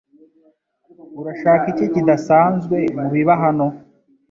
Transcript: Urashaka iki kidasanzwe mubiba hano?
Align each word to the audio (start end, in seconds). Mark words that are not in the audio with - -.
Urashaka 1.19 1.65
iki 1.73 1.85
kidasanzwe 1.93 2.77
mubiba 2.99 3.33
hano? 3.43 3.67